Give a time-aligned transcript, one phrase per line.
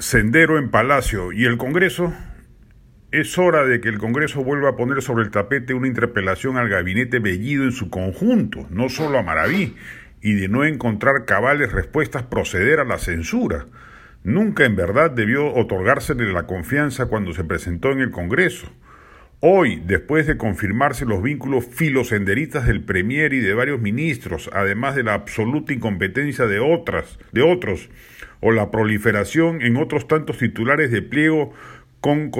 [0.00, 2.14] Sendero en Palacio y el Congreso.
[3.10, 6.68] Es hora de que el Congreso vuelva a poner sobre el tapete una interpelación al
[6.68, 9.74] gabinete Bellido en su conjunto, no solo a Maraví,
[10.22, 13.66] y de no encontrar cabales respuestas proceder a la censura.
[14.22, 18.72] Nunca en verdad debió otorgársele la confianza cuando se presentó en el Congreso.
[19.40, 25.04] Hoy, después de confirmarse los vínculos filosenderistas del Premier y de varios ministros, además de
[25.04, 27.88] la absoluta incompetencia de otras, de otros,
[28.40, 31.52] o la proliferación en otros tantos titulares de pliego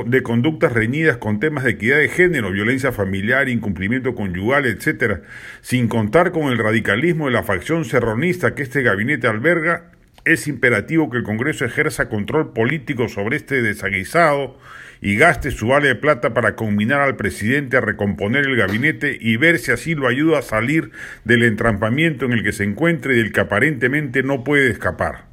[0.07, 5.21] de conductas reñidas con temas de equidad de género, violencia familiar, incumplimiento conyugal, etc.,
[5.60, 9.93] sin contar con el radicalismo de la facción serronista que este gabinete alberga,
[10.25, 14.59] es imperativo que el Congreso ejerza control político sobre este desaguisado
[15.01, 19.37] y gaste su vale de plata para combinar al presidente a recomponer el gabinete y
[19.37, 20.91] ver si así lo ayuda a salir
[21.25, 25.27] del entrampamiento en el que se encuentre y del que aparentemente no puede escapar.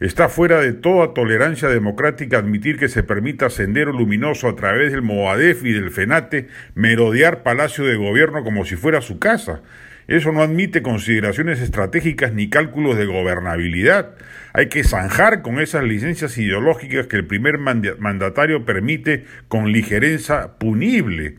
[0.00, 5.02] Está fuera de toda tolerancia democrática admitir que se permita Sendero Luminoso a través del
[5.02, 9.62] Movadef y del FENATE merodear Palacio de Gobierno como si fuera su casa,
[10.08, 14.14] eso no admite consideraciones estratégicas ni cálculos de gobernabilidad.
[14.52, 21.36] Hay que zanjar con esas licencias ideológicas que el primer mandatario permite con ligereza punible.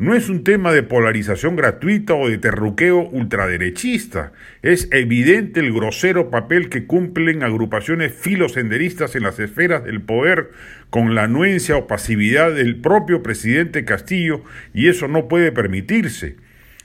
[0.00, 4.32] No es un tema de polarización gratuita o de terruqueo ultraderechista.
[4.62, 10.52] Es evidente el grosero papel que cumplen agrupaciones filosenderistas en las esferas del poder
[10.88, 14.42] con la anuencia o pasividad del propio presidente Castillo
[14.72, 16.36] y eso no puede permitirse.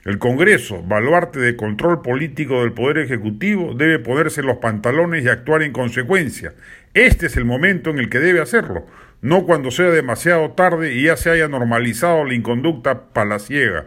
[0.06, 5.64] El Congreso, baluarte de control político del Poder Ejecutivo, debe ponerse los pantalones y actuar
[5.64, 6.54] en consecuencia.
[6.94, 8.86] Este es el momento en el que debe hacerlo,
[9.20, 13.86] no cuando sea demasiado tarde y ya se haya normalizado la inconducta palaciega.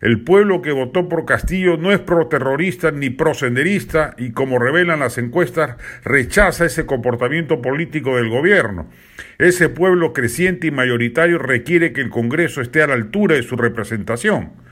[0.00, 5.18] El pueblo que votó por Castillo no es pro-terrorista ni pro-senderista y, como revelan las
[5.18, 8.88] encuestas, rechaza ese comportamiento político del gobierno.
[9.36, 13.56] Ese pueblo creciente y mayoritario requiere que el Congreso esté a la altura de su
[13.56, 14.71] representación.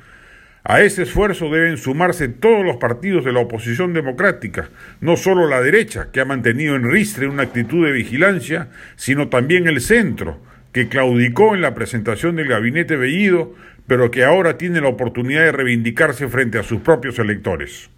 [0.62, 4.68] A ese esfuerzo deben sumarse todos los partidos de la oposición democrática,
[5.00, 9.66] no solo la derecha, que ha mantenido en ristre una actitud de vigilancia, sino también
[9.68, 10.38] el centro,
[10.72, 13.54] que claudicó en la presentación del gabinete Bellido,
[13.86, 17.90] pero que ahora tiene la oportunidad de reivindicarse frente a sus propios electores.